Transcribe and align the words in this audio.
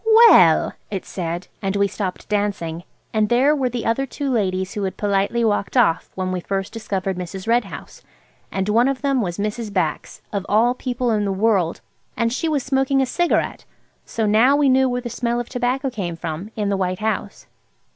"Well!" 0.29 0.73
it 0.89 1.05
said. 1.05 1.47
And 1.61 1.75
we 1.75 1.87
stopped 1.87 2.27
dancing. 2.27 2.85
And 3.13 3.29
there 3.29 3.55
were 3.55 3.69
the 3.69 3.85
other 3.85 4.07
two 4.07 4.31
ladies 4.31 4.73
who 4.73 4.81
had 4.81 4.97
politely 4.97 5.45
walked 5.45 5.77
off 5.77 6.09
when 6.15 6.31
we 6.31 6.39
first 6.39 6.73
discovered 6.73 7.17
Mrs. 7.19 7.47
Red 7.47 7.65
House. 7.65 8.01
And 8.51 8.67
one 8.67 8.87
of 8.87 9.03
them 9.03 9.21
was 9.21 9.37
Mrs. 9.37 9.71
Bax–of 9.71 10.43
all 10.49 10.73
people 10.73 11.11
in 11.11 11.23
the 11.23 11.31
world! 11.31 11.81
And 12.17 12.33
she 12.33 12.49
was 12.49 12.63
smoking 12.63 12.99
a 12.99 13.05
cigarette. 13.05 13.63
So 14.03 14.25
now 14.25 14.55
we 14.55 14.69
knew 14.69 14.89
where 14.89 15.01
the 15.01 15.09
smell 15.11 15.39
of 15.39 15.49
tobacco 15.49 15.91
came 15.91 16.15
from, 16.15 16.49
in 16.55 16.69
the 16.69 16.77
White 16.77 16.97
House. 16.97 17.45